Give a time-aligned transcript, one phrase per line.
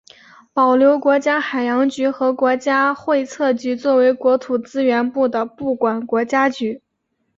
[0.51, 2.91] 保留国家海洋局和国家
[3.27, 6.81] 测绘局作为国土资源部的部管国家局。